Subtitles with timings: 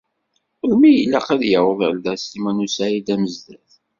[0.61, 3.71] Melmi i ilaq ad d-yaweḍ ar da Sliman u Saɛid Amezdat?